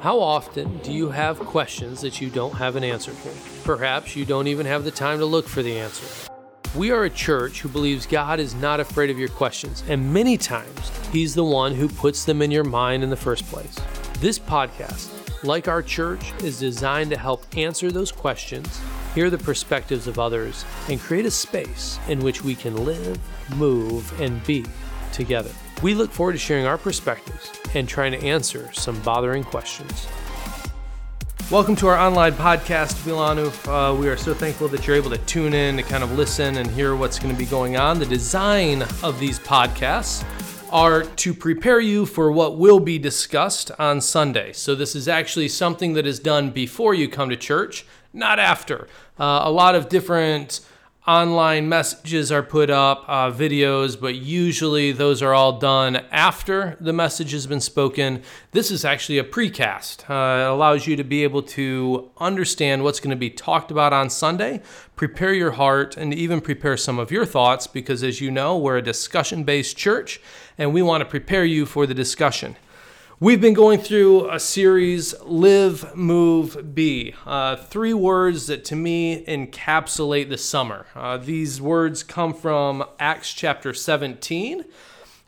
How 0.00 0.20
often 0.20 0.78
do 0.78 0.92
you 0.92 1.10
have 1.10 1.40
questions 1.40 2.00
that 2.02 2.20
you 2.20 2.30
don't 2.30 2.54
have 2.54 2.76
an 2.76 2.84
answer 2.84 3.10
for? 3.10 3.64
Perhaps 3.64 4.14
you 4.14 4.24
don't 4.24 4.46
even 4.46 4.64
have 4.64 4.84
the 4.84 4.92
time 4.92 5.18
to 5.18 5.26
look 5.26 5.48
for 5.48 5.60
the 5.60 5.76
answer. 5.76 6.30
We 6.76 6.92
are 6.92 7.02
a 7.02 7.10
church 7.10 7.62
who 7.62 7.68
believes 7.68 8.06
God 8.06 8.38
is 8.38 8.54
not 8.54 8.78
afraid 8.78 9.10
of 9.10 9.18
your 9.18 9.28
questions, 9.28 9.82
and 9.88 10.14
many 10.14 10.36
times 10.36 10.92
He's 11.10 11.34
the 11.34 11.42
one 11.42 11.74
who 11.74 11.88
puts 11.88 12.24
them 12.24 12.42
in 12.42 12.52
your 12.52 12.62
mind 12.62 13.02
in 13.02 13.10
the 13.10 13.16
first 13.16 13.44
place. 13.48 13.76
This 14.20 14.38
podcast, 14.38 15.10
like 15.42 15.66
our 15.66 15.82
church, 15.82 16.32
is 16.44 16.60
designed 16.60 17.10
to 17.10 17.18
help 17.18 17.44
answer 17.56 17.90
those 17.90 18.12
questions, 18.12 18.80
hear 19.16 19.30
the 19.30 19.38
perspectives 19.38 20.06
of 20.06 20.20
others, 20.20 20.64
and 20.88 21.00
create 21.00 21.26
a 21.26 21.30
space 21.30 21.98
in 22.06 22.20
which 22.20 22.44
we 22.44 22.54
can 22.54 22.84
live, 22.84 23.18
move, 23.56 24.20
and 24.20 24.44
be 24.44 24.64
together. 25.18 25.50
We 25.82 25.94
look 25.94 26.10
forward 26.10 26.32
to 26.32 26.38
sharing 26.38 26.64
our 26.64 26.78
perspectives 26.78 27.52
and 27.74 27.86
trying 27.86 28.12
to 28.12 28.18
answer 28.24 28.70
some 28.72 28.98
bothering 29.02 29.44
questions. 29.44 30.06
Welcome 31.50 31.76
to 31.76 31.88
our 31.88 31.98
online 31.98 32.34
podcast, 32.34 32.94
Wilanów. 33.04 33.66
Uh, 33.66 33.94
we 33.94 34.08
are 34.08 34.16
so 34.16 34.32
thankful 34.32 34.68
that 34.68 34.86
you're 34.86 34.96
able 34.96 35.10
to 35.10 35.18
tune 35.18 35.54
in 35.54 35.76
to 35.76 35.82
kind 35.82 36.04
of 36.04 36.12
listen 36.12 36.58
and 36.58 36.70
hear 36.70 36.94
what's 36.94 37.18
going 37.18 37.34
to 37.34 37.38
be 37.38 37.46
going 37.46 37.76
on. 37.76 37.98
The 37.98 38.06
design 38.06 38.82
of 39.02 39.18
these 39.18 39.38
podcasts 39.38 40.24
are 40.70 41.02
to 41.02 41.34
prepare 41.34 41.80
you 41.80 42.06
for 42.06 42.30
what 42.30 42.58
will 42.58 42.80
be 42.80 42.98
discussed 42.98 43.70
on 43.78 44.00
Sunday. 44.00 44.52
So, 44.52 44.74
this 44.74 44.94
is 44.94 45.08
actually 45.08 45.48
something 45.48 45.94
that 45.94 46.06
is 46.06 46.20
done 46.20 46.50
before 46.50 46.94
you 46.94 47.08
come 47.08 47.30
to 47.30 47.36
church, 47.36 47.86
not 48.12 48.38
after. 48.38 48.86
Uh, 49.18 49.40
a 49.44 49.50
lot 49.50 49.74
of 49.74 49.88
different 49.88 50.60
online 51.08 51.70
messages 51.70 52.30
are 52.30 52.42
put 52.42 52.68
up, 52.68 53.02
uh, 53.08 53.30
videos, 53.32 53.98
but 53.98 54.14
usually 54.14 54.92
those 54.92 55.22
are 55.22 55.32
all 55.32 55.58
done 55.58 55.96
after 56.12 56.76
the 56.80 56.92
message 56.92 57.32
has 57.32 57.46
been 57.46 57.62
spoken. 57.62 58.22
This 58.52 58.70
is 58.70 58.84
actually 58.84 59.16
a 59.16 59.24
precast. 59.24 60.02
Uh, 60.10 60.42
it 60.42 60.52
allows 60.52 60.86
you 60.86 60.96
to 60.96 61.04
be 61.04 61.24
able 61.24 61.42
to 61.44 62.10
understand 62.18 62.84
what's 62.84 63.00
going 63.00 63.10
to 63.10 63.16
be 63.16 63.30
talked 63.30 63.70
about 63.70 63.94
on 63.94 64.10
Sunday, 64.10 64.60
prepare 64.96 65.32
your 65.32 65.52
heart, 65.52 65.96
and 65.96 66.12
even 66.12 66.42
prepare 66.42 66.76
some 66.76 66.98
of 66.98 67.10
your 67.10 67.24
thoughts 67.24 67.66
because, 67.66 68.02
as 68.02 68.20
you 68.20 68.30
know, 68.30 68.58
we're 68.58 68.76
a 68.76 68.82
discussion 68.82 69.44
based 69.44 69.78
church 69.78 70.20
and 70.58 70.74
we 70.74 70.82
want 70.82 71.00
to 71.00 71.08
prepare 71.08 71.46
you 71.46 71.64
for 71.64 71.86
the 71.86 71.94
discussion. 71.94 72.54
We've 73.20 73.40
been 73.40 73.52
going 73.52 73.80
through 73.80 74.30
a 74.30 74.38
series, 74.38 75.12
Live, 75.22 75.96
Move, 75.96 76.72
Be. 76.72 77.16
Uh, 77.26 77.56
three 77.56 77.92
words 77.92 78.46
that 78.46 78.64
to 78.66 78.76
me 78.76 79.24
encapsulate 79.24 80.28
the 80.28 80.38
summer. 80.38 80.86
Uh, 80.94 81.16
these 81.16 81.60
words 81.60 82.04
come 82.04 82.32
from 82.32 82.84
Acts 83.00 83.32
chapter 83.32 83.74
17, 83.74 84.64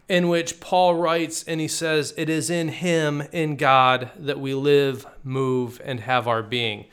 in 0.09 0.29
which 0.29 0.61
Paul 0.61 0.95
writes 0.95 1.43
and 1.43 1.61
he 1.61 1.67
says, 1.67 2.15
It 2.17 2.29
is 2.29 2.49
in 2.49 2.69
Him, 2.69 3.25
in 3.33 3.57
God, 3.57 4.13
that 4.17 4.39
we 4.39 4.55
live, 4.55 5.05
move, 5.25 5.83
and 5.85 5.99
have 5.99 6.29
our 6.29 6.45
being. 6.45 6.85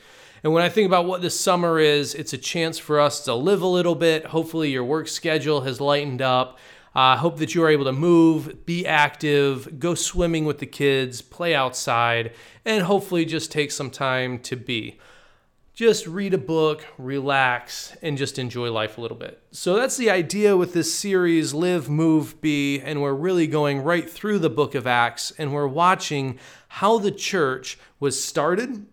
And 0.42 0.52
when 0.52 0.64
I 0.64 0.68
think 0.68 0.86
about 0.86 1.06
what 1.06 1.22
this 1.22 1.38
summer 1.38 1.78
is, 1.78 2.12
it's 2.12 2.32
a 2.32 2.38
chance 2.38 2.76
for 2.76 2.98
us 2.98 3.24
to 3.26 3.34
live 3.34 3.62
a 3.62 3.68
little 3.68 3.94
bit. 3.94 4.26
Hopefully, 4.26 4.72
your 4.72 4.84
work 4.84 5.06
schedule 5.06 5.60
has 5.60 5.80
lightened 5.80 6.22
up 6.22 6.58
I 6.94 7.12
uh, 7.12 7.16
hope 7.18 7.38
that 7.38 7.54
you 7.54 7.62
are 7.62 7.68
able 7.68 7.84
to 7.84 7.92
move, 7.92 8.64
be 8.66 8.86
active, 8.86 9.78
go 9.78 9.94
swimming 9.94 10.44
with 10.44 10.58
the 10.58 10.66
kids, 10.66 11.20
play 11.22 11.54
outside, 11.54 12.32
and 12.64 12.84
hopefully 12.84 13.24
just 13.24 13.52
take 13.52 13.70
some 13.70 13.90
time 13.90 14.38
to 14.40 14.56
be. 14.56 14.98
Just 15.74 16.08
read 16.08 16.34
a 16.34 16.38
book, 16.38 16.84
relax, 16.98 17.96
and 18.02 18.18
just 18.18 18.38
enjoy 18.38 18.72
life 18.72 18.98
a 18.98 19.00
little 19.00 19.16
bit. 19.16 19.40
So 19.52 19.76
that's 19.76 19.96
the 19.96 20.10
idea 20.10 20.56
with 20.56 20.72
this 20.72 20.92
series 20.92 21.54
Live, 21.54 21.88
Move, 21.88 22.40
Be, 22.40 22.80
and 22.80 23.00
we're 23.00 23.14
really 23.14 23.46
going 23.46 23.82
right 23.82 24.10
through 24.10 24.40
the 24.40 24.50
book 24.50 24.74
of 24.74 24.88
Acts 24.88 25.30
and 25.38 25.52
we're 25.52 25.68
watching 25.68 26.38
how 26.66 26.98
the 26.98 27.12
church 27.12 27.78
was 28.00 28.20
started 28.20 28.86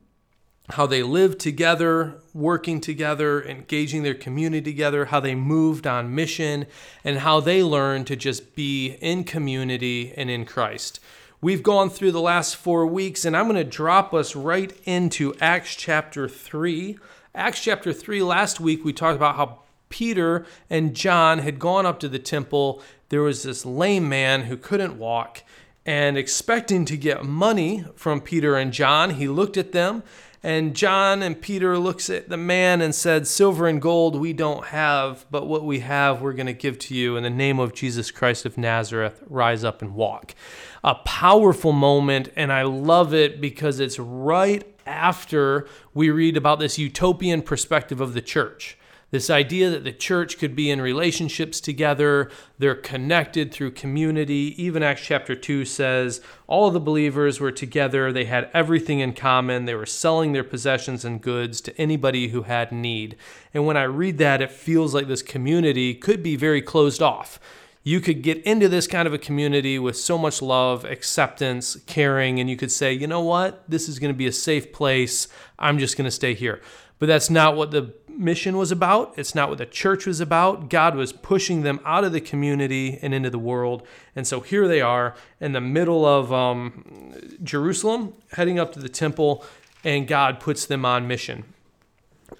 how 0.70 0.88
they 0.88 1.04
lived 1.04 1.40
together, 1.40 2.20
working 2.34 2.82
together, 2.82 3.44
engaging 3.44 4.04
their 4.04 4.16
community 4.16 4.72
together, 4.72 5.06
how 5.06 5.20
they 5.20 5.36
moved 5.36 5.86
on 5.86 6.16
mission, 6.16 6.66
and 7.04 7.20
how 7.20 7.40
they 7.40 7.62
learned 7.62 8.08
to 8.08 8.16
just 8.16 8.56
be 8.56 8.98
in 9.02 9.24
community 9.24 10.14
and 10.18 10.30
in 10.30 10.46
Christ. 10.46 11.00
We've 11.40 11.62
gone 11.62 11.92
through 11.92 12.14
the 12.14 12.22
last 12.22 12.56
four 12.56 12.88
weeks, 12.88 13.26
and 13.26 13.38
I'm 13.38 13.46
going 13.46 13.56
to 13.58 13.64
drop 13.64 14.14
us 14.14 14.36
right 14.36 14.74
into 14.86 15.36
Acts 15.40 15.76
chapter 15.76 16.28
3. 16.28 16.98
Acts 17.36 17.64
chapter 17.64 17.94
3, 17.94 18.24
last 18.24 18.60
week 18.60 18.84
we 18.84 18.94
talked 18.94 19.16
about 19.16 19.36
how 19.36 19.60
Peter 19.90 20.48
and 20.70 20.96
John 20.96 21.40
had 21.40 21.60
gone 21.60 21.86
up 21.86 22.00
to 22.00 22.10
the 22.10 22.18
temple. 22.18 22.82
There 23.10 23.22
was 23.22 23.44
this 23.44 23.66
lame 23.66 24.10
man 24.10 24.44
who 24.44 24.58
couldn't 24.58 24.98
walk, 24.98 25.44
and 25.86 26.18
expecting 26.18 26.86
to 26.86 26.98
get 26.98 27.24
money 27.24 27.86
from 27.96 28.22
Peter 28.22 28.56
and 28.56 28.74
John, 28.74 29.12
he 29.12 29.28
looked 29.28 29.58
at 29.58 29.72
them 29.72 30.02
and 30.46 30.76
John 30.76 31.24
and 31.24 31.42
Peter 31.42 31.78
looks 31.80 32.08
at 32.10 32.30
the 32.30 32.38
man 32.38 32.80
and 32.80 32.94
said, 32.94 33.26
"Silver 33.26 33.68
and 33.68 33.82
gold 33.82 34.16
we 34.16 34.32
don't 34.32 34.66
have, 34.68 35.26
but 35.32 35.48
what 35.48 35.66
we 35.66 35.80
have 35.80 36.22
we're 36.22 36.34
going 36.34 36.46
to 36.46 36.54
give 36.54 36.78
to 36.80 36.96
you 36.96 37.18
in 37.18 37.24
the 37.24 37.30
name 37.32 37.60
of 37.60 37.74
Jesus 37.74 38.12
Christ 38.12 38.46
of 38.46 38.56
Nazareth. 38.56 39.24
Rise 39.28 39.64
up 39.64 39.82
and 39.82 39.96
walk." 39.96 40.36
A 40.84 40.96
powerful 40.96 41.72
moment 41.72 42.30
and 42.36 42.54
I 42.54 42.62
love 42.62 43.12
it 43.12 43.42
because 43.42 43.80
it's 43.80 43.98
right 43.98 44.64
after 44.86 45.68
we 45.96 46.12
read 46.12 46.38
about 46.38 46.60
this 46.60 46.78
utopian 46.78 47.42
perspective 47.42 48.00
of 48.00 48.14
the 48.14 48.22
church. 48.22 48.78
This 49.16 49.30
idea 49.30 49.70
that 49.70 49.86
the 49.86 49.94
church 49.94 50.38
could 50.38 50.58
be 50.58 50.70
in 50.70 50.82
relationships 50.82 51.62
together, 51.62 52.30
they're 52.60 52.76
connected 52.76 53.50
through 53.50 53.72
community. 53.72 54.54
Even 54.62 54.84
Acts 54.84 55.04
chapter 55.06 55.38
2 55.38 55.64
says 55.64 56.20
all 56.48 56.70
the 56.70 56.82
believers 56.82 57.40
were 57.40 57.54
together, 57.54 58.12
they 58.12 58.26
had 58.26 58.50
everything 58.54 59.00
in 59.00 59.14
common, 59.14 59.64
they 59.64 59.74
were 59.74 59.86
selling 59.86 60.34
their 60.34 60.44
possessions 60.44 61.06
and 61.06 61.22
goods 61.22 61.62
to 61.62 61.78
anybody 61.80 62.28
who 62.28 62.42
had 62.42 62.74
need. 62.74 63.16
And 63.54 63.66
when 63.66 63.78
I 63.78 63.84
read 63.84 64.18
that, 64.18 64.42
it 64.42 64.52
feels 64.52 64.94
like 64.94 65.08
this 65.08 65.22
community 65.22 65.94
could 65.94 66.22
be 66.22 66.36
very 66.36 66.62
closed 66.62 67.02
off 67.02 67.40
you 67.88 68.02
could 68.02 68.24
get 68.24 68.42
into 68.46 68.68
this 68.68 68.88
kind 68.88 69.08
of 69.08 69.14
a 69.14 69.18
community 69.20 69.78
with 69.78 69.96
so 69.96 70.18
much 70.18 70.42
love, 70.42 70.84
acceptance, 70.86 71.78
caring, 71.86 72.40
and 72.40 72.50
you 72.50 72.58
could 72.58 72.72
say, 72.72 72.92
you 72.92 73.06
know 73.06 73.22
what, 73.22 73.64
this 73.70 73.88
is 73.88 74.00
going 74.00 74.12
to 74.12 74.18
be 74.18 74.26
a 74.26 74.32
safe 74.32 74.74
place. 74.74 75.28
I'm 75.60 75.78
just 75.78 75.96
going 75.96 76.06
to 76.06 76.12
stay 76.12 76.34
here. 76.34 76.62
But 77.00 77.08
that's 77.08 77.30
not 77.30 77.56
what 77.56 77.72
the 77.72 77.94
mission 78.08 78.58
was 78.58 78.72
about. 78.72 79.14
It's 79.18 79.36
not 79.36 79.50
what 79.50 79.58
the 79.58 79.66
church 79.66 80.06
was 80.06 80.20
about. 80.20 80.70
God 80.70 80.96
was 80.96 81.12
pushing 81.12 81.64
them 81.64 81.80
out 81.86 82.04
of 82.04 82.14
the 82.14 82.22
community 82.22 82.98
and 83.02 83.14
into 83.14 83.30
the 83.30 83.40
world. 83.40 83.86
And 84.16 84.26
so 84.26 84.40
here 84.40 84.68
they 84.68 84.82
are 84.82 85.16
in 85.40 85.52
the 85.52 85.62
middle 85.62 86.06
of 86.06 86.32
um, 86.32 87.14
Jerusalem, 87.44 88.14
heading 88.34 88.60
up 88.60 88.74
to 88.74 88.80
the 88.80 88.90
temple, 88.90 89.44
and 89.84 90.08
God 90.08 90.40
puts 90.40 90.66
them 90.66 90.86
on 90.86 91.08
mission. 91.08 91.44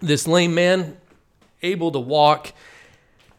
This 0.02 0.28
lame 0.28 0.56
man, 0.56 0.98
able 1.62 1.92
to 1.92 2.00
walk, 2.00 2.54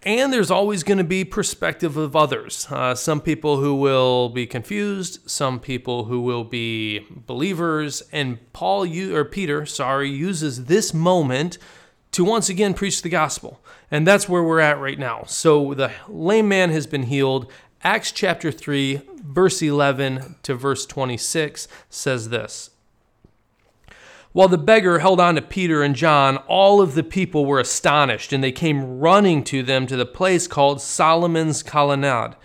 and 0.06 0.32
there's 0.32 0.52
always 0.52 0.84
going 0.84 0.98
to 0.98 1.04
be 1.04 1.24
perspective 1.24 1.96
of 1.96 2.14
others. 2.14 2.68
Uh, 2.70 2.94
some 2.94 3.20
people 3.20 3.56
who 3.56 3.74
will 3.74 4.28
be 4.28 4.46
confused, 4.46 5.28
some 5.28 5.58
people 5.58 6.04
who 6.04 6.20
will 6.20 6.44
be 6.44 7.04
believers, 7.10 8.04
and 8.12 8.38
Paul 8.52 8.86
or 9.12 9.24
Peter, 9.24 9.66
sorry, 9.66 10.08
uses 10.08 10.66
this 10.66 10.94
moment 10.94 11.58
to 12.12 12.24
once 12.24 12.48
again 12.48 12.72
preach 12.72 13.02
the 13.02 13.08
gospel. 13.08 13.60
And 13.90 14.06
that's 14.06 14.28
where 14.28 14.44
we're 14.44 14.60
at 14.60 14.78
right 14.78 14.98
now. 14.98 15.24
So 15.26 15.74
the 15.74 15.90
lame 16.06 16.48
man 16.48 16.70
has 16.70 16.86
been 16.86 17.04
healed. 17.04 17.50
Acts 17.82 18.12
chapter 18.12 18.52
3, 18.52 19.02
verse 19.24 19.60
11 19.60 20.36
to 20.44 20.54
verse 20.54 20.86
26 20.86 21.66
says 21.90 22.28
this 22.28 22.70
While 24.36 24.48
the 24.48 24.58
beggar 24.58 24.98
held 24.98 25.18
on 25.18 25.36
to 25.36 25.40
Peter 25.40 25.82
and 25.82 25.96
John, 25.96 26.36
all 26.46 26.82
of 26.82 26.94
the 26.94 27.02
people 27.02 27.46
were 27.46 27.58
astonished, 27.58 28.34
and 28.34 28.44
they 28.44 28.52
came 28.52 28.98
running 28.98 29.42
to 29.44 29.62
them 29.62 29.86
to 29.86 29.96
the 29.96 30.04
place 30.04 30.46
called 30.46 30.82
Solomon's 30.82 31.62
Colonnade. 31.62 32.36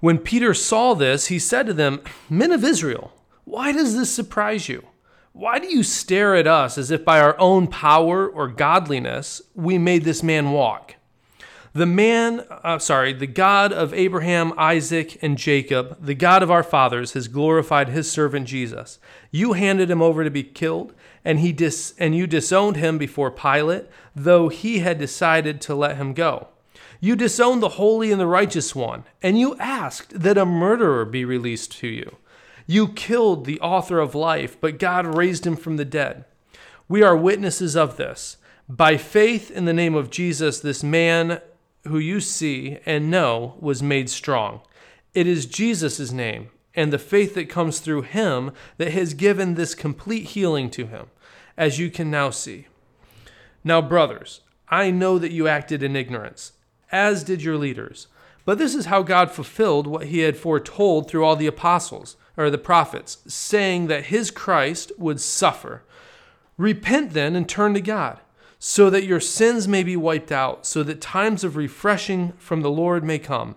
When 0.00 0.18
Peter 0.18 0.52
saw 0.52 0.94
this, 0.94 1.28
he 1.28 1.38
said 1.38 1.66
to 1.66 1.72
them, 1.72 2.00
Men 2.28 2.50
of 2.50 2.64
Israel, 2.64 3.12
why 3.44 3.70
does 3.70 3.94
this 3.94 4.10
surprise 4.10 4.68
you? 4.68 4.84
Why 5.30 5.60
do 5.60 5.68
you 5.68 5.84
stare 5.84 6.34
at 6.34 6.48
us 6.48 6.76
as 6.76 6.90
if 6.90 7.04
by 7.04 7.20
our 7.20 7.38
own 7.38 7.68
power 7.68 8.26
or 8.28 8.48
godliness 8.48 9.40
we 9.54 9.78
made 9.78 10.02
this 10.02 10.24
man 10.24 10.50
walk? 10.50 10.96
The 11.76 11.84
man, 11.84 12.46
uh, 12.48 12.78
sorry, 12.78 13.12
the 13.12 13.26
God 13.26 13.70
of 13.70 13.92
Abraham, 13.92 14.54
Isaac, 14.56 15.22
and 15.22 15.36
Jacob, 15.36 15.98
the 16.02 16.14
God 16.14 16.42
of 16.42 16.50
our 16.50 16.62
fathers, 16.62 17.12
has 17.12 17.28
glorified 17.28 17.90
his 17.90 18.10
servant 18.10 18.48
Jesus. 18.48 18.98
You 19.30 19.52
handed 19.52 19.90
him 19.90 20.00
over 20.00 20.24
to 20.24 20.30
be 20.30 20.42
killed, 20.42 20.94
and 21.22 21.38
he 21.38 21.52
dis- 21.52 21.92
and 21.98 22.16
you 22.16 22.26
disowned 22.26 22.76
him 22.76 22.96
before 22.96 23.30
Pilate, 23.30 23.90
though 24.14 24.48
he 24.48 24.78
had 24.78 24.96
decided 24.96 25.60
to 25.60 25.74
let 25.74 25.98
him 25.98 26.14
go. 26.14 26.48
You 26.98 27.14
disowned 27.14 27.62
the 27.62 27.76
holy 27.76 28.10
and 28.10 28.18
the 28.18 28.26
righteous 28.26 28.74
one, 28.74 29.04
and 29.22 29.38
you 29.38 29.54
asked 29.58 30.18
that 30.18 30.38
a 30.38 30.46
murderer 30.46 31.04
be 31.04 31.26
released 31.26 31.72
to 31.80 31.88
you. 31.88 32.16
You 32.66 32.88
killed 32.88 33.44
the 33.44 33.60
author 33.60 33.98
of 33.98 34.14
life, 34.14 34.58
but 34.58 34.78
God 34.78 35.14
raised 35.14 35.46
him 35.46 35.56
from 35.56 35.76
the 35.76 35.84
dead. 35.84 36.24
We 36.88 37.02
are 37.02 37.14
witnesses 37.14 37.76
of 37.76 37.98
this. 37.98 38.38
By 38.66 38.96
faith 38.96 39.50
in 39.50 39.66
the 39.66 39.74
name 39.74 39.94
of 39.94 40.08
Jesus, 40.08 40.58
this 40.58 40.82
man 40.82 41.42
who 41.86 41.98
you 41.98 42.20
see 42.20 42.78
and 42.86 43.10
know 43.10 43.54
was 43.60 43.82
made 43.82 44.10
strong. 44.10 44.60
It 45.14 45.26
is 45.26 45.46
Jesus' 45.46 46.12
name 46.12 46.50
and 46.76 46.92
the 46.92 46.98
faith 46.98 47.34
that 47.34 47.48
comes 47.48 47.78
through 47.78 48.02
him 48.02 48.52
that 48.76 48.92
has 48.92 49.14
given 49.14 49.54
this 49.54 49.74
complete 49.74 50.24
healing 50.24 50.70
to 50.70 50.86
him, 50.86 51.06
as 51.56 51.78
you 51.78 51.90
can 51.90 52.10
now 52.10 52.28
see. 52.28 52.66
Now, 53.64 53.80
brothers, 53.80 54.42
I 54.68 54.90
know 54.90 55.18
that 55.18 55.32
you 55.32 55.48
acted 55.48 55.82
in 55.82 55.96
ignorance, 55.96 56.52
as 56.92 57.24
did 57.24 57.42
your 57.42 57.56
leaders. 57.56 58.08
But 58.44 58.58
this 58.58 58.74
is 58.74 58.86
how 58.86 59.02
God 59.02 59.30
fulfilled 59.30 59.86
what 59.86 60.06
he 60.06 60.20
had 60.20 60.36
foretold 60.36 61.08
through 61.08 61.24
all 61.24 61.34
the 61.34 61.48
apostles, 61.48 62.16
or 62.36 62.50
the 62.50 62.58
prophets, 62.58 63.18
saying 63.26 63.86
that 63.86 64.06
his 64.06 64.30
Christ 64.30 64.92
would 64.98 65.20
suffer. 65.20 65.82
Repent 66.58 67.12
then 67.12 67.34
and 67.34 67.48
turn 67.48 67.74
to 67.74 67.80
God, 67.80 68.20
so 68.68 68.90
that 68.90 69.04
your 69.04 69.20
sins 69.20 69.68
may 69.68 69.84
be 69.84 69.96
wiped 69.96 70.32
out, 70.32 70.66
so 70.66 70.82
that 70.82 71.00
times 71.00 71.44
of 71.44 71.54
refreshing 71.54 72.32
from 72.36 72.62
the 72.62 72.70
Lord 72.70 73.04
may 73.04 73.16
come, 73.16 73.54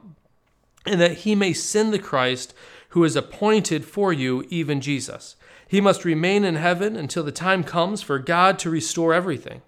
and 0.86 1.02
that 1.02 1.20
he 1.20 1.34
may 1.34 1.52
send 1.52 1.92
the 1.92 1.98
Christ 1.98 2.54
who 2.90 3.04
is 3.04 3.16
appointed 3.16 3.86
for 3.86 4.14
you, 4.14 4.46
even 4.50 4.80
Jesus. 4.80 5.36
He 5.68 5.82
must 5.82 6.06
remain 6.06 6.46
in 6.46 6.58
heaven 6.58 6.96
until 6.96 7.24
the 7.24 7.32
time 7.32 7.64
comes 7.64 8.04
for 8.04 8.20
God 8.20 8.60
to 8.60 8.70
restore 8.70 9.12
everything, 9.12 9.64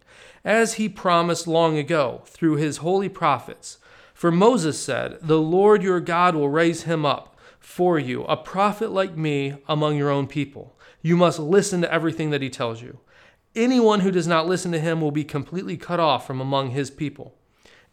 as 0.46 0.76
he 0.76 0.88
promised 0.88 1.48
long 1.48 1.76
ago 1.76 2.22
through 2.28 2.58
his 2.58 2.78
holy 2.78 3.10
prophets. 3.10 3.80
For 4.14 4.30
Moses 4.32 4.80
said, 4.80 5.18
The 5.24 5.42
Lord 5.42 5.82
your 5.82 6.02
God 6.02 6.36
will 6.36 6.50
raise 6.50 6.84
him 6.84 7.04
up 7.04 7.36
for 7.60 7.98
you, 7.98 8.26
a 8.26 8.38
prophet 8.38 8.92
like 8.92 9.18
me 9.18 9.56
among 9.68 9.98
your 9.98 10.12
own 10.12 10.28
people. 10.28 10.78
You 11.02 11.18
must 11.18 11.40
listen 11.40 11.82
to 11.82 11.92
everything 11.92 12.30
that 12.30 12.44
he 12.44 12.52
tells 12.52 12.84
you. 12.84 13.00
Anyone 13.56 14.00
who 14.00 14.12
does 14.12 14.28
not 14.28 14.48
listen 14.48 14.72
to 14.72 14.80
him 14.80 15.02
will 15.02 15.12
be 15.12 15.24
completely 15.24 15.78
cut 15.78 16.00
off 16.00 16.26
from 16.26 16.40
among 16.40 16.72
his 16.72 16.90
people. 16.90 17.36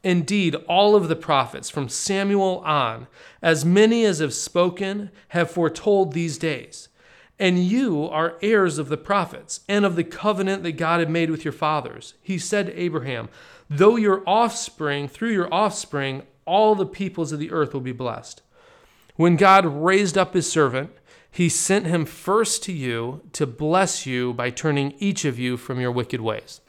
Indeed, 0.04 0.54
all 0.68 0.94
of 0.94 1.08
the 1.08 1.16
prophets, 1.16 1.68
from 1.68 1.88
Samuel 1.88 2.62
on, 2.64 3.08
as 3.42 3.64
many 3.64 4.04
as 4.04 4.20
have 4.20 4.32
spoken, 4.32 5.10
have 5.28 5.50
foretold 5.50 6.12
these 6.12 6.38
days. 6.38 6.88
And 7.40 7.58
you 7.58 8.04
are 8.08 8.38
heirs 8.40 8.78
of 8.78 8.88
the 8.88 8.96
prophets 8.96 9.60
and 9.68 9.84
of 9.84 9.96
the 9.96 10.04
covenant 10.04 10.62
that 10.62 10.72
God 10.72 11.00
had 11.00 11.10
made 11.10 11.30
with 11.30 11.44
your 11.44 11.52
fathers. 11.52 12.14
He 12.22 12.38
said 12.38 12.66
to 12.66 12.80
Abraham, 12.80 13.28
Though 13.68 13.96
your 13.96 14.22
offspring, 14.26 15.08
through 15.08 15.32
your 15.32 15.52
offspring, 15.52 16.22
all 16.44 16.74
the 16.74 16.86
peoples 16.86 17.32
of 17.32 17.38
the 17.38 17.50
earth 17.50 17.74
will 17.74 17.80
be 17.80 17.92
blessed. 17.92 18.42
When 19.16 19.36
God 19.36 19.66
raised 19.66 20.16
up 20.16 20.34
his 20.34 20.50
servant, 20.50 20.90
he 21.30 21.48
sent 21.48 21.86
him 21.86 22.04
first 22.04 22.62
to 22.64 22.72
you 22.72 23.22
to 23.32 23.46
bless 23.46 24.06
you 24.06 24.32
by 24.32 24.50
turning 24.50 24.94
each 24.98 25.24
of 25.24 25.38
you 25.38 25.56
from 25.56 25.80
your 25.80 25.92
wicked 25.92 26.20
ways. 26.20 26.60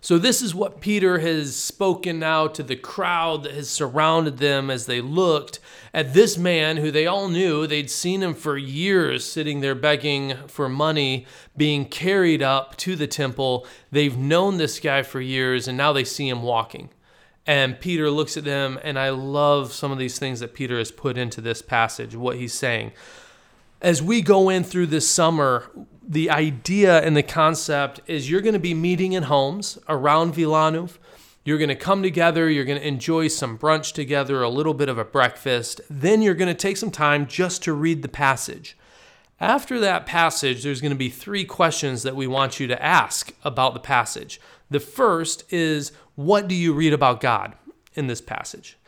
So, 0.00 0.18
this 0.18 0.40
is 0.40 0.54
what 0.54 0.80
Peter 0.80 1.18
has 1.18 1.56
spoken 1.56 2.20
now 2.20 2.46
to 2.48 2.62
the 2.62 2.76
crowd 2.76 3.42
that 3.42 3.54
has 3.54 3.68
surrounded 3.68 4.38
them 4.38 4.70
as 4.70 4.86
they 4.86 5.00
looked 5.00 5.58
at 5.92 6.14
this 6.14 6.38
man 6.38 6.76
who 6.76 6.92
they 6.92 7.06
all 7.06 7.28
knew. 7.28 7.66
They'd 7.66 7.90
seen 7.90 8.22
him 8.22 8.34
for 8.34 8.56
years 8.56 9.24
sitting 9.24 9.62
there 9.62 9.74
begging 9.74 10.36
for 10.46 10.68
money, 10.68 11.26
being 11.56 11.86
carried 11.86 12.40
up 12.40 12.76
to 12.76 12.94
the 12.94 13.08
temple. 13.08 13.66
They've 13.90 14.16
known 14.16 14.58
this 14.58 14.78
guy 14.78 15.02
for 15.02 15.20
years, 15.20 15.66
and 15.66 15.76
now 15.76 15.92
they 15.92 16.04
see 16.04 16.28
him 16.28 16.42
walking. 16.42 16.90
And 17.44 17.80
Peter 17.80 18.10
looks 18.10 18.36
at 18.36 18.44
them, 18.44 18.78
and 18.84 18.98
I 18.98 19.10
love 19.10 19.72
some 19.72 19.90
of 19.90 19.98
these 19.98 20.20
things 20.20 20.40
that 20.40 20.54
Peter 20.54 20.78
has 20.78 20.92
put 20.92 21.18
into 21.18 21.40
this 21.40 21.62
passage, 21.62 22.14
what 22.14 22.36
he's 22.36 22.54
saying. 22.54 22.92
As 23.82 24.02
we 24.02 24.22
go 24.22 24.48
in 24.48 24.64
through 24.64 24.86
this 24.86 25.08
summer, 25.08 25.70
the 26.02 26.30
idea 26.30 27.00
and 27.02 27.14
the 27.14 27.22
concept 27.22 28.00
is 28.06 28.30
you're 28.30 28.40
going 28.40 28.54
to 28.54 28.58
be 28.58 28.72
meeting 28.72 29.12
in 29.12 29.24
homes 29.24 29.78
around 29.86 30.34
Wilanów. 30.34 30.96
You're 31.44 31.58
going 31.58 31.68
to 31.68 31.76
come 31.76 32.02
together, 32.02 32.48
you're 32.48 32.64
going 32.64 32.80
to 32.80 32.88
enjoy 32.88 33.28
some 33.28 33.58
brunch 33.58 33.92
together, 33.92 34.42
a 34.42 34.48
little 34.48 34.72
bit 34.72 34.88
of 34.88 34.96
a 34.96 35.04
breakfast. 35.04 35.82
Then 35.90 36.22
you're 36.22 36.34
going 36.34 36.48
to 36.48 36.54
take 36.54 36.78
some 36.78 36.90
time 36.90 37.26
just 37.26 37.62
to 37.64 37.74
read 37.74 38.00
the 38.00 38.08
passage. 38.08 38.78
After 39.40 39.78
that 39.80 40.06
passage, 40.06 40.62
there's 40.62 40.80
going 40.80 40.90
to 40.90 40.96
be 40.96 41.10
three 41.10 41.44
questions 41.44 42.02
that 42.02 42.16
we 42.16 42.26
want 42.26 42.58
you 42.58 42.66
to 42.68 42.82
ask 42.82 43.34
about 43.44 43.74
the 43.74 43.80
passage. 43.80 44.40
The 44.70 44.80
first 44.80 45.44
is, 45.52 45.92
What 46.14 46.48
do 46.48 46.54
you 46.54 46.72
read 46.72 46.94
about 46.94 47.20
God 47.20 47.54
in 47.94 48.06
this 48.06 48.22
passage? 48.22 48.78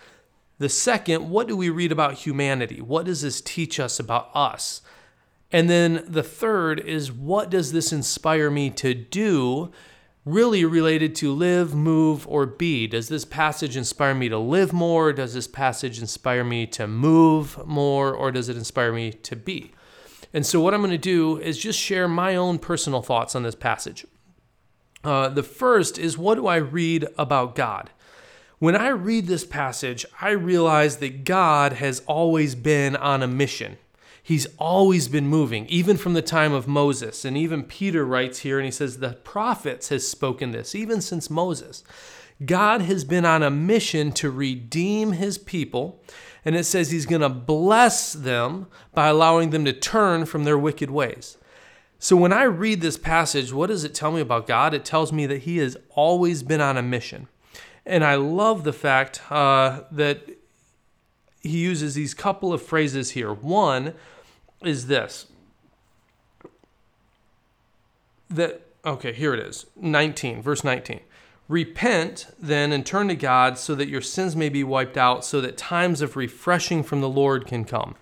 The 0.58 0.68
second, 0.68 1.30
What 1.30 1.48
do 1.48 1.56
we 1.56 1.70
read 1.70 1.92
about 1.92 2.14
humanity? 2.14 2.80
What 2.80 3.06
does 3.06 3.22
this 3.22 3.40
teach 3.40 3.78
us 3.78 4.00
about 4.00 4.30
us? 4.34 4.82
And 5.50 5.70
then 5.70 6.04
the 6.06 6.22
third 6.22 6.80
is 6.80 7.10
what 7.10 7.48
does 7.50 7.72
this 7.72 7.92
inspire 7.92 8.50
me 8.50 8.70
to 8.70 8.92
do? 8.92 9.70
Really 10.24 10.64
related 10.64 11.14
to 11.16 11.32
live, 11.32 11.74
move, 11.74 12.28
or 12.28 12.44
be. 12.44 12.86
Does 12.86 13.08
this 13.08 13.24
passage 13.24 13.76
inspire 13.76 14.14
me 14.14 14.28
to 14.28 14.36
live 14.36 14.74
more? 14.74 15.12
Does 15.12 15.32
this 15.32 15.48
passage 15.48 16.00
inspire 16.00 16.44
me 16.44 16.66
to 16.66 16.86
move 16.86 17.66
more? 17.66 18.12
Or 18.12 18.30
does 18.30 18.50
it 18.50 18.56
inspire 18.56 18.92
me 18.92 19.10
to 19.10 19.36
be? 19.36 19.72
And 20.34 20.44
so, 20.44 20.60
what 20.60 20.74
I'm 20.74 20.80
going 20.80 20.90
to 20.90 20.98
do 20.98 21.38
is 21.38 21.56
just 21.56 21.78
share 21.78 22.08
my 22.08 22.36
own 22.36 22.58
personal 22.58 23.00
thoughts 23.00 23.34
on 23.34 23.42
this 23.42 23.54
passage. 23.54 24.04
Uh, 25.02 25.30
the 25.30 25.42
first 25.42 25.96
is 25.98 26.18
what 26.18 26.34
do 26.34 26.46
I 26.46 26.56
read 26.56 27.06
about 27.16 27.54
God? 27.54 27.88
When 28.58 28.74
I 28.74 28.88
read 28.88 29.26
this 29.26 29.44
passage, 29.44 30.04
I 30.20 30.30
realize 30.30 30.96
that 30.96 31.24
God 31.24 31.74
has 31.74 32.00
always 32.06 32.56
been 32.56 32.96
on 32.96 33.22
a 33.22 33.28
mission. 33.28 33.78
He's 34.20 34.48
always 34.58 35.06
been 35.06 35.28
moving, 35.28 35.64
even 35.66 35.96
from 35.96 36.14
the 36.14 36.22
time 36.22 36.52
of 36.52 36.66
Moses. 36.66 37.24
And 37.24 37.36
even 37.36 37.62
Peter 37.62 38.04
writes 38.04 38.40
here 38.40 38.58
and 38.58 38.64
he 38.64 38.72
says, 38.72 38.98
The 38.98 39.12
prophets 39.12 39.90
has 39.90 40.08
spoken 40.08 40.50
this, 40.50 40.74
even 40.74 41.00
since 41.00 41.30
Moses. 41.30 41.84
God 42.44 42.82
has 42.82 43.04
been 43.04 43.24
on 43.24 43.44
a 43.44 43.50
mission 43.50 44.10
to 44.12 44.30
redeem 44.30 45.12
his 45.12 45.38
people. 45.38 46.02
And 46.44 46.56
it 46.56 46.64
says 46.64 46.90
he's 46.90 47.06
going 47.06 47.22
to 47.22 47.28
bless 47.28 48.12
them 48.12 48.66
by 48.92 49.06
allowing 49.06 49.50
them 49.50 49.64
to 49.66 49.72
turn 49.72 50.26
from 50.26 50.42
their 50.42 50.58
wicked 50.58 50.90
ways. 50.90 51.38
So 52.00 52.16
when 52.16 52.32
I 52.32 52.42
read 52.42 52.80
this 52.80 52.96
passage, 52.96 53.52
what 53.52 53.68
does 53.68 53.84
it 53.84 53.94
tell 53.94 54.10
me 54.10 54.20
about 54.20 54.48
God? 54.48 54.74
It 54.74 54.84
tells 54.84 55.12
me 55.12 55.26
that 55.26 55.42
he 55.42 55.58
has 55.58 55.76
always 55.90 56.42
been 56.42 56.60
on 56.60 56.76
a 56.76 56.82
mission. 56.82 57.28
And 57.88 58.04
I 58.04 58.16
love 58.16 58.64
the 58.64 58.72
fact 58.74 59.22
uh, 59.32 59.80
that 59.90 60.28
he 61.40 61.58
uses 61.58 61.94
these 61.94 62.12
couple 62.12 62.52
of 62.52 62.60
phrases 62.62 63.12
here. 63.12 63.32
One, 63.32 63.94
is 64.62 64.88
this. 64.88 65.26
That 68.28 68.60
okay 68.84 69.12
here 69.12 69.32
it 69.32 69.40
is. 69.40 69.66
19 69.76 70.42
verse 70.42 70.62
19 70.62 71.00
repent 71.48 72.26
then 72.38 72.72
and 72.72 72.84
turn 72.84 73.08
to 73.08 73.16
god 73.16 73.56
so 73.56 73.74
that 73.74 73.88
your 73.88 74.02
sins 74.02 74.36
may 74.36 74.50
be 74.50 74.62
wiped 74.62 74.98
out 74.98 75.24
so 75.24 75.40
that 75.40 75.56
times 75.56 76.02
of 76.02 76.14
refreshing 76.14 76.82
from 76.82 77.00
the 77.00 77.08
lord 77.08 77.46
can 77.46 77.64
come. 77.64 77.94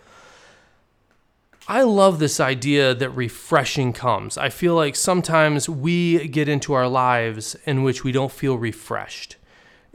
I 1.69 1.83
love 1.83 2.19
this 2.19 2.41
idea 2.41 2.95
that 2.95 3.11
refreshing 3.11 3.93
comes. 3.93 4.37
I 4.37 4.49
feel 4.49 4.75
like 4.75 4.97
sometimes 4.97 5.69
we 5.69 6.27
get 6.29 6.49
into 6.49 6.73
our 6.73 6.89
lives 6.89 7.57
in 7.65 7.83
which 7.83 8.03
we 8.03 8.11
don't 8.11 8.33
feel 8.33 8.57
refreshed 8.57 9.37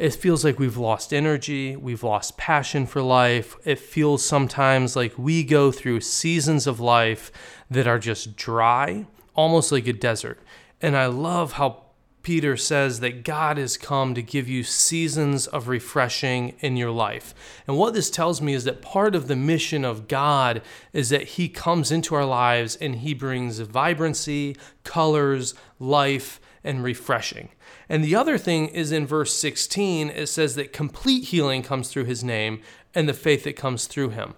it 0.02 0.16
feels 0.16 0.44
like 0.44 0.58
we've 0.58 0.78
lost 0.78 1.14
energy, 1.14 1.76
we've 1.76 2.02
lost 2.02 2.36
passion 2.36 2.88
for 2.88 3.04
life. 3.04 3.56
It 3.64 3.78
feels 3.78 4.26
sometimes 4.26 4.96
like 4.96 5.16
we 5.16 5.44
go 5.44 5.72
through 5.72 6.02
seasons 6.02 6.66
of 6.66 6.80
life 6.80 7.32
that 7.70 7.86
are 7.86 8.00
just 8.00 8.36
dry, 8.36 9.06
almost 9.36 9.72
like 9.72 9.86
a 9.86 9.94
desert. 9.94 10.40
And 10.82 10.98
I 10.98 11.06
love 11.06 11.54
how 11.54 11.84
Peter 12.24 12.58
says 12.58 13.00
that 13.02 13.24
God 13.24 13.60
has 13.60 13.78
come 13.78 14.16
to 14.16 14.24
give 14.24 14.50
you 14.50 14.64
seasons 14.64 15.46
of 15.46 15.68
refreshing 15.68 16.56
in 16.62 16.78
your 16.78 16.90
life. 16.90 17.36
And 17.68 17.78
what 17.78 17.94
this 17.94 18.10
tells 18.10 18.42
me 18.42 18.56
is 18.56 18.64
that 18.64 18.82
part 18.82 19.14
of 19.14 19.28
the 19.28 19.36
mission 19.36 19.86
of 19.86 20.08
God 20.08 20.64
is 20.94 21.10
that 21.10 21.30
He 21.30 21.48
comes 21.48 21.92
into 21.92 22.16
our 22.16 22.26
lives 22.26 22.76
and 22.76 22.96
He 22.96 23.14
brings 23.14 23.60
vibrancy, 23.60 24.58
colors, 24.84 25.54
life, 25.78 26.40
and 26.64 26.84
refreshing. 26.84 27.50
And 27.90 28.04
the 28.04 28.16
other 28.16 28.38
thing 28.38 28.68
is 28.70 28.92
in 28.92 29.06
verse 29.06 29.34
16, 29.34 30.10
it 30.10 30.28
says 30.28 30.56
that 30.56 30.74
complete 30.74 31.26
healing 31.26 31.64
comes 31.64 31.90
through 31.90 32.06
his 32.06 32.24
name 32.24 32.62
and 32.94 33.08
the 33.08 33.14
faith 33.14 33.44
that 33.44 33.56
comes 33.56 33.88
through 33.88 34.10
him. 34.10 34.36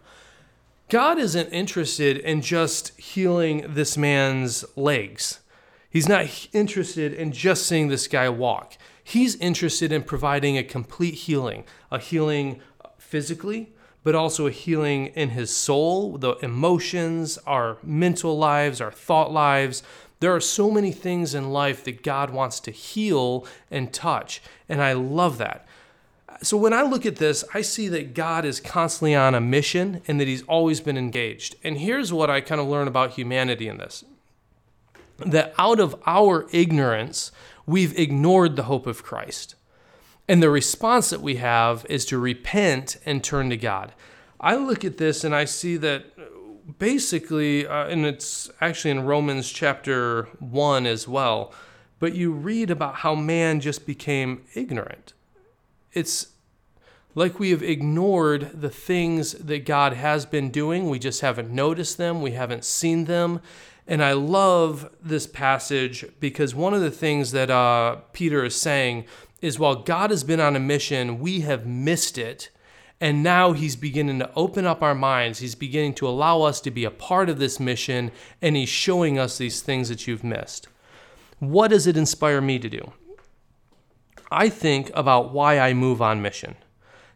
God 0.89 1.17
isn't 1.17 1.49
interested 1.49 2.17
in 2.17 2.41
just 2.41 2.99
healing 2.99 3.65
this 3.67 3.97
man's 3.97 4.63
legs. 4.75 5.39
He's 5.89 6.09
not 6.09 6.47
interested 6.53 7.13
in 7.13 7.31
just 7.31 7.65
seeing 7.65 7.87
this 7.87 8.07
guy 8.07 8.29
walk. 8.29 8.77
He's 9.03 9.35
interested 9.35 9.91
in 9.91 10.03
providing 10.03 10.57
a 10.57 10.63
complete 10.63 11.13
healing, 11.13 11.65
a 11.91 11.99
healing 11.99 12.61
physically, 12.97 13.73
but 14.03 14.15
also 14.15 14.47
a 14.47 14.51
healing 14.51 15.07
in 15.07 15.29
his 15.29 15.55
soul, 15.55 16.17
the 16.17 16.33
emotions, 16.37 17.37
our 17.45 17.77
mental 17.83 18.37
lives, 18.37 18.81
our 18.81 18.91
thought 18.91 19.31
lives, 19.31 19.83
there 20.23 20.33
are 20.33 20.39
so 20.39 20.71
many 20.71 20.93
things 20.93 21.35
in 21.35 21.51
life 21.51 21.83
that 21.83 22.01
God 22.01 22.29
wants 22.29 22.61
to 22.61 22.71
heal 22.71 23.45
and 23.69 23.91
touch, 23.91 24.41
and 24.69 24.81
I 24.81 24.93
love 24.93 25.37
that. 25.39 25.67
So 26.41 26.55
when 26.55 26.71
I 26.71 26.81
look 26.81 27.05
at 27.05 27.17
this, 27.17 27.43
I 27.53 27.61
see 27.61 27.89
that 27.89 28.13
God 28.13 28.45
is 28.45 28.61
constantly 28.61 29.15
on 29.15 29.35
a 29.35 29.41
mission 29.41 30.01
and 30.07 30.21
that 30.21 30.29
he's 30.29 30.43
always 30.43 30.79
been 30.79 30.97
engaged. 30.97 31.57
And 31.61 31.77
here's 31.77 32.13
what 32.13 32.29
I 32.29 32.39
kind 32.39 32.61
of 32.61 32.67
learn 32.67 32.87
about 32.87 33.11
humanity 33.11 33.67
in 33.67 33.77
this 33.77 34.05
that 35.19 35.53
out 35.57 35.81
of 35.81 36.01
our 36.05 36.47
ignorance, 36.53 37.33
we've 37.65 37.97
ignored 37.99 38.55
the 38.55 38.63
hope 38.63 38.87
of 38.87 39.03
Christ. 39.03 39.55
And 40.29 40.41
the 40.41 40.49
response 40.49 41.09
that 41.09 41.21
we 41.21 41.35
have 41.35 41.85
is 41.89 42.05
to 42.05 42.17
repent 42.17 42.95
and 43.05 43.21
turn 43.21 43.49
to 43.49 43.57
God. 43.57 43.91
I 44.39 44.55
look 44.55 44.85
at 44.85 44.97
this 44.97 45.25
and 45.25 45.35
I 45.35 45.43
see 45.43 45.75
that 45.77 46.05
basically, 46.79 47.67
uh, 47.67 47.87
and 47.87 48.05
it's 48.05 48.49
actually 48.61 48.91
in 48.91 49.05
Romans 49.05 49.51
chapter 49.51 50.23
1 50.39 50.85
as 50.85 51.07
well, 51.07 51.53
but 51.99 52.13
you 52.13 52.31
read 52.31 52.69
about 52.69 52.95
how 52.95 53.15
man 53.15 53.59
just 53.59 53.85
became 53.85 54.43
ignorant. 54.55 55.13
It's 55.93 56.27
like 57.15 57.39
we 57.39 57.51
have 57.51 57.63
ignored 57.63 58.51
the 58.53 58.69
things 58.69 59.33
that 59.33 59.65
God 59.65 59.93
has 59.93 60.25
been 60.25 60.49
doing. 60.49 60.89
We 60.89 60.99
just 60.99 61.21
haven't 61.21 61.51
noticed 61.51 61.97
them, 61.97 62.21
we 62.21 62.31
haven't 62.31 62.65
seen 62.65 63.05
them. 63.05 63.39
And 63.85 64.03
I 64.03 64.13
love 64.13 64.89
this 65.01 65.27
passage 65.27 66.05
because 66.19 66.55
one 66.55 66.73
of 66.73 66.81
the 66.81 66.91
things 66.91 67.31
that 67.33 67.49
uh, 67.49 67.97
Peter 68.13 68.45
is 68.45 68.55
saying 68.55 69.05
is 69.41 69.59
while 69.59 69.75
God 69.75 70.09
has 70.09 70.23
been 70.23 70.39
on 70.39 70.55
a 70.55 70.59
mission, 70.59 71.19
we 71.19 71.41
have 71.41 71.65
missed 71.65 72.17
it. 72.17 72.49
And 73.03 73.21
now 73.21 73.51
he's 73.51 73.75
beginning 73.75 74.19
to 74.19 74.31
open 74.33 74.65
up 74.65 74.81
our 74.81 74.95
minds. 74.95 75.39
He's 75.39 75.55
beginning 75.55 75.95
to 75.95 76.07
allow 76.07 76.43
us 76.43 76.61
to 76.61 76.71
be 76.71 76.85
a 76.85 76.89
part 76.89 77.27
of 77.27 77.37
this 77.37 77.59
mission, 77.59 78.13
and 78.41 78.55
he's 78.55 78.69
showing 78.69 79.19
us 79.19 79.37
these 79.37 79.61
things 79.61 79.89
that 79.89 80.07
you've 80.07 80.23
missed. 80.23 80.69
What 81.39 81.71
does 81.71 81.85
it 81.85 81.97
inspire 81.97 82.39
me 82.39 82.59
to 82.59 82.69
do? 82.69 82.93
I 84.31 84.47
think 84.47 84.89
about 84.95 85.33
why 85.33 85.59
I 85.59 85.73
move 85.73 86.01
on 86.01 86.21
mission. 86.21 86.55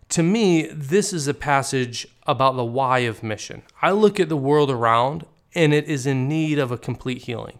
To 0.09 0.23
me, 0.23 0.67
this 0.73 1.13
is 1.13 1.25
a 1.25 1.33
passage 1.33 2.05
about 2.23 2.57
the 2.57 2.65
why 2.65 2.99
of 2.99 3.23
mission. 3.23 3.61
I 3.81 3.91
look 3.91 4.19
at 4.19 4.27
the 4.27 4.35
world 4.35 4.69
around 4.69 5.25
and 5.55 5.73
it 5.73 5.85
is 5.85 6.05
in 6.05 6.27
need 6.27 6.59
of 6.59 6.69
a 6.69 6.77
complete 6.77 7.23
healing. 7.23 7.59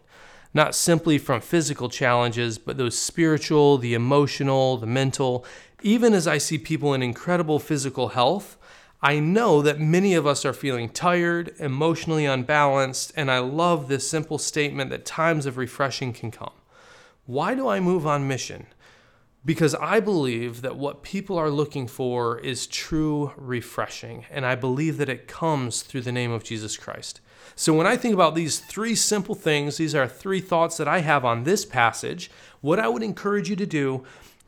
Not 0.53 0.75
simply 0.75 1.17
from 1.17 1.39
physical 1.39 1.87
challenges, 1.87 2.57
but 2.57 2.77
those 2.77 2.97
spiritual, 2.97 3.77
the 3.77 3.93
emotional, 3.93 4.75
the 4.77 4.85
mental. 4.85 5.45
Even 5.83 6.13
as 6.13 6.27
I 6.27 6.39
see 6.39 6.57
people 6.57 6.93
in 6.93 7.03
incredible 7.03 7.59
physical 7.59 8.09
health, 8.09 8.57
I 8.99 9.19
know 9.19 9.61
that 9.61 9.79
many 9.79 10.15
of 10.15 10.25
us 10.25 10.43
are 10.43 10.53
feeling 10.53 10.89
tired, 10.89 11.53
emotionally 11.59 12.25
unbalanced, 12.25 13.13
and 13.15 13.29
I 13.29 13.39
love 13.39 13.87
this 13.87 14.09
simple 14.09 14.39
statement 14.39 14.89
that 14.89 15.05
times 15.05 15.45
of 15.45 15.55
refreshing 15.55 16.13
can 16.13 16.31
come. 16.31 16.53
Why 17.27 17.53
do 17.53 17.67
I 17.67 17.79
move 17.79 18.07
on 18.07 18.27
mission? 18.27 18.65
Because 19.45 19.75
I 19.75 19.99
believe 19.99 20.61
that 20.61 20.77
what 20.77 21.03
people 21.03 21.37
are 21.37 21.51
looking 21.51 21.87
for 21.87 22.39
is 22.39 22.65
true 22.65 23.33
refreshing, 23.37 24.25
and 24.31 24.47
I 24.47 24.55
believe 24.55 24.97
that 24.97 25.09
it 25.09 25.27
comes 25.27 25.83
through 25.83 26.01
the 26.01 26.11
name 26.11 26.31
of 26.31 26.43
Jesus 26.43 26.75
Christ. 26.75 27.21
So 27.55 27.73
when 27.73 27.85
I 27.85 27.97
think 27.97 28.15
about 28.15 28.33
these 28.33 28.59
three 28.59 28.95
simple 28.95 29.35
things, 29.35 29.77
these 29.77 29.93
are 29.93 30.07
three 30.07 30.41
thoughts 30.41 30.77
that 30.77 30.87
I 30.87 30.99
have 30.99 31.23
on 31.23 31.43
this 31.43 31.65
passage. 31.65 32.31
What 32.61 32.79
I 32.79 32.87
would 32.87 33.03
encourage 33.03 33.47
you 33.47 33.55
to 33.57 33.65
do 33.67 34.05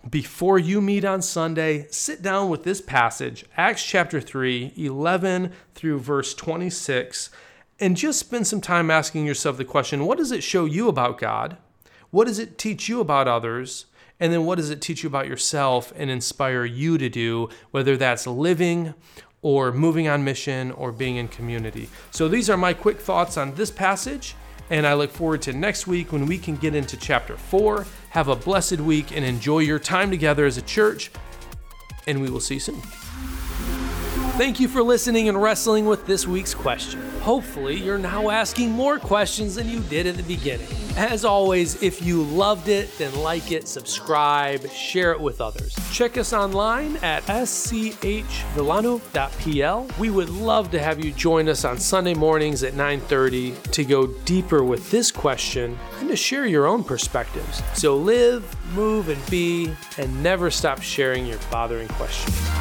before 0.08 0.58
you 0.58 0.82
meet 0.82 1.04
on 1.04 1.22
Sunday, 1.22 1.88
sit 1.90 2.22
down 2.22 2.50
with 2.50 2.64
this 2.64 2.82
passage, 2.82 3.46
Acts 3.58 3.84
chapter 3.84 4.22
3, 4.22 4.74
11 4.78 5.52
through 5.76 6.00
verse 6.00 6.34
26, 6.34 7.30
and 7.80 7.98
just 7.98 8.20
spend 8.20 8.48
some 8.48 8.62
time 8.62 8.90
asking 8.92 9.26
yourself 9.26 9.58
the 9.58 9.66
question 9.66 10.06
what 10.06 10.18
does 10.18 10.32
it 10.32 10.44
show 10.44 10.66
you 10.66 10.88
about 10.88 11.18
God? 11.18 11.58
What 12.12 12.28
does 12.28 12.40
it 12.40 12.58
teach 12.58 12.88
you 12.88 13.02
about 13.02 13.28
others? 13.28 13.86
And 14.22 14.34
then 14.34 14.46
what 14.46 14.58
does 14.58 14.70
it 14.70 14.82
teach 14.82 15.04
you 15.04 15.08
about 15.08 15.28
yourself 15.28 15.94
and 15.96 16.10
inspire 16.10 16.66
you 16.66 16.98
to 16.98 17.10
do, 17.10 17.50
whether 17.72 17.96
that's 17.96 18.28
living 18.28 18.94
or 19.42 19.72
moving 19.72 20.08
on 20.08 20.24
mission 20.24 20.72
or 20.72 20.92
being 20.92 21.16
in 21.16 21.28
community. 21.28 21.90
So 22.12 22.28
these 22.28 22.50
are 22.50 22.58
my 22.58 22.74
quick 22.74 23.00
thoughts 23.00 23.38
on 23.38 23.56
this 23.56 23.72
passage, 23.72 24.36
and 24.70 24.86
I 24.86 24.94
look 24.94 25.12
forward 25.12 25.42
to 25.44 25.54
next 25.54 25.88
week 25.88 26.12
when 26.12 26.26
we 26.26 26.38
can 26.38 26.56
get 26.56 26.76
into 26.76 26.98
chapter 26.98 27.38
4. 27.38 27.86
Have 28.12 28.28
a 28.28 28.36
blessed 28.36 28.80
week 28.80 29.16
and 29.16 29.26
enjoy 29.26 29.60
your 29.60 29.80
time 29.80 30.12
together 30.12 30.46
as 30.46 30.58
a 30.58 30.62
church, 30.62 31.12
and 32.08 32.22
we 32.22 32.30
will 32.30 32.40
see 32.40 32.56
you 32.56 32.60
soon. 32.60 32.82
Thank 34.40 34.62
you 34.62 34.70
for 34.70 34.82
listening 34.82 35.28
and 35.28 35.42
wrestling 35.42 35.86
with 35.86 36.06
this 36.06 36.26
week's 36.26 36.54
question. 36.54 37.02
Hopefully, 37.20 37.76
you're 37.76 37.98
now 37.98 38.30
asking 38.30 38.72
more 38.72 38.98
questions 38.98 39.56
than 39.56 39.68
you 39.68 39.82
did 39.82 40.08
at 40.08 40.16
the 40.16 40.24
beginning. 40.24 40.70
As 40.96 41.26
always, 41.26 41.84
if 41.84 42.02
you 42.02 42.24
loved 42.24 42.70
it, 42.70 42.98
then 42.98 43.14
like 43.16 43.52
it, 43.52 43.68
subscribe, 43.68 44.66
share 44.70 45.12
it 45.12 45.20
with 45.20 45.42
others. 45.42 45.76
Check 45.92 46.18
us 46.18 46.32
online 46.32 46.96
at 47.04 47.24
schvillano.pl. 47.24 47.88
We 50.00 50.10
would 50.10 50.30
love 50.30 50.72
to 50.72 50.80
have 50.80 51.04
you 51.04 51.12
join 51.12 51.50
us 51.50 51.66
on 51.66 51.78
Sunday 51.78 52.14
mornings 52.14 52.64
at 52.64 52.76
9:30 52.76 53.62
to 53.74 53.84
go 53.84 54.08
deeper 54.24 54.64
with 54.64 54.90
this 54.90 55.12
question 55.12 55.78
and 56.00 56.08
to 56.08 56.16
share 56.16 56.46
your 56.46 56.66
own 56.66 56.86
perspectives. 56.86 57.62
So 57.74 57.98
live, 57.98 58.46
move, 58.74 59.10
and 59.10 59.30
be, 59.30 59.76
and 59.98 60.24
never 60.24 60.50
stop 60.50 60.82
sharing 60.82 61.26
your 61.26 61.40
bothering 61.52 61.90
questions. 61.90 62.59